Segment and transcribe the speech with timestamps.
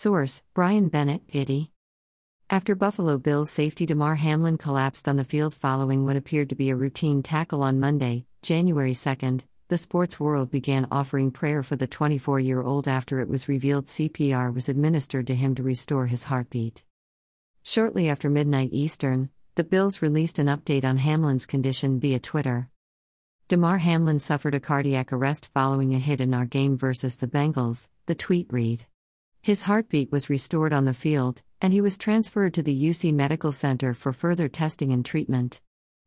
[0.00, 1.72] Source Brian Bennett, Getty.
[2.48, 6.70] After Buffalo Bills safety Damar Hamlin collapsed on the field following what appeared to be
[6.70, 11.88] a routine tackle on Monday, January 2, the sports world began offering prayer for the
[11.88, 16.22] 24 year old after it was revealed CPR was administered to him to restore his
[16.22, 16.84] heartbeat.
[17.64, 22.70] Shortly after midnight Eastern, the Bills released an update on Hamlin's condition via Twitter.
[23.48, 27.88] Damar Hamlin suffered a cardiac arrest following a hit in our game versus the Bengals,
[28.06, 28.86] the tweet read.
[29.40, 33.52] His heartbeat was restored on the field, and he was transferred to the UC Medical
[33.52, 35.60] Center for further testing and treatment.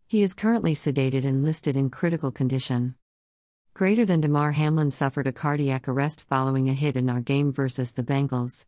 [0.08, 2.96] He is currently sedated and listed in critical condition.
[3.74, 7.94] Greater than Damar Hamlin suffered a cardiac arrest following a hit in our game versus
[7.94, 8.66] the Bengals.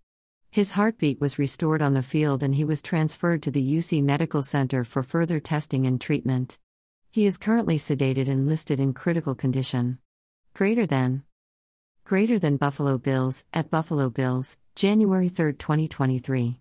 [0.49, 4.41] His heartbeat was restored on the field and he was transferred to the UC Medical
[4.41, 6.57] Center for further testing and treatment.
[7.11, 9.97] He is currently sedated and listed in critical condition.
[10.53, 11.23] Greater than
[12.05, 16.59] Greater than Buffalo Bills, at Buffalo Bills, January 3, 2023.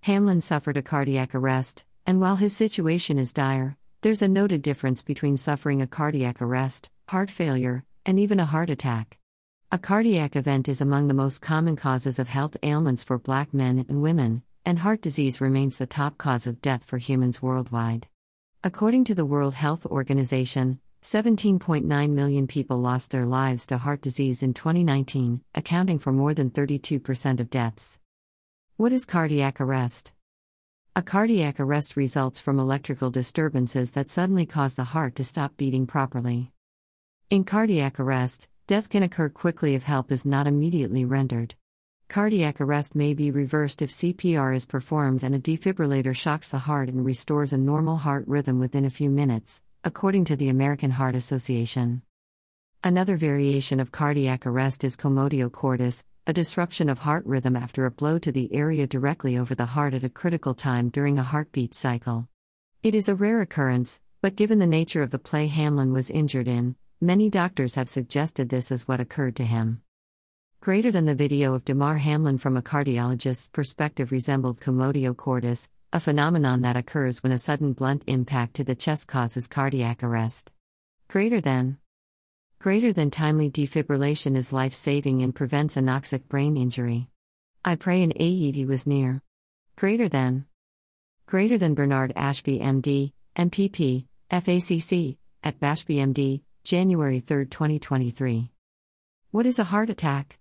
[0.00, 5.02] Hamlin suffered a cardiac arrest, and while his situation is dire, there's a noted difference
[5.02, 9.18] between suffering a cardiac arrest, heart failure, and even a heart attack.
[9.70, 13.84] A cardiac event is among the most common causes of health ailments for black men
[13.86, 18.06] and women, and heart disease remains the top cause of death for humans worldwide.
[18.62, 24.42] According to the World Health Organization, 17.9 million people lost their lives to heart disease
[24.42, 28.00] in 2019, accounting for more than 32% of deaths.
[28.78, 30.14] What is cardiac arrest?
[30.96, 35.86] A cardiac arrest results from electrical disturbances that suddenly cause the heart to stop beating
[35.86, 36.52] properly.
[37.28, 41.54] In cardiac arrest, death can occur quickly if help is not immediately rendered.
[42.08, 46.88] Cardiac arrest may be reversed if CPR is performed and a defibrillator shocks the heart
[46.88, 51.14] and restores a normal heart rhythm within a few minutes, according to the American Heart
[51.14, 52.00] Association.
[52.82, 57.90] Another variation of cardiac arrest is commotio cordis, a disruption of heart rhythm after a
[57.90, 61.74] blow to the area directly over the heart at a critical time during a heartbeat
[61.74, 62.28] cycle.
[62.82, 66.48] It is a rare occurrence, but given the nature of the play Hamlin was injured
[66.48, 69.82] in, many doctors have suggested this is what occurred to him.
[70.60, 76.00] Greater than the video of Damar Hamlin from a cardiologist's perspective resembled commotio cordis, a
[76.00, 80.50] phenomenon that occurs when a sudden blunt impact to the chest causes cardiac arrest.
[81.06, 81.78] Greater than
[82.58, 87.06] Greater than timely defibrillation is life saving and prevents anoxic brain injury.
[87.64, 89.22] I pray an AED was near.
[89.76, 90.46] Greater than
[91.26, 98.50] Greater than Bernard Ashby MD, MPP, FACC, at Bashby MD, January 3, 2023.
[99.30, 100.40] What is a heart attack?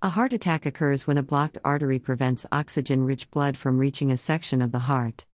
[0.00, 4.16] A heart attack occurs when a blocked artery prevents oxygen rich blood from reaching a
[4.16, 5.26] section of the heart.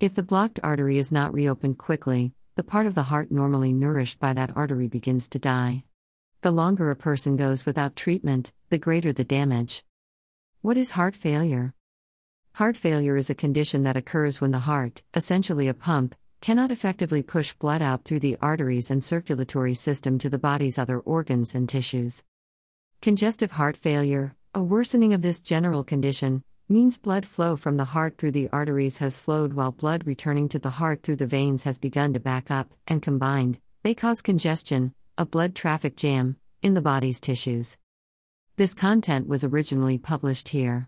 [0.00, 4.18] If the blocked artery is not reopened quickly, the part of the heart normally nourished
[4.18, 5.84] by that artery begins to die.
[6.40, 9.84] The longer a person goes without treatment, the greater the damage.
[10.62, 11.74] What is heart failure?
[12.54, 17.22] Heart failure is a condition that occurs when the heart, essentially a pump, cannot effectively
[17.22, 21.68] push blood out through the arteries and circulatory system to the body's other organs and
[21.68, 22.24] tissues.
[23.00, 28.18] Congestive heart failure, a worsening of this general condition, means blood flow from the heart
[28.18, 31.78] through the arteries has slowed while blood returning to the heart through the veins has
[31.78, 36.82] begun to back up, and combined, they cause congestion, a blood traffic jam, in the
[36.82, 37.78] body's tissues.
[38.56, 40.86] This content was originally published here.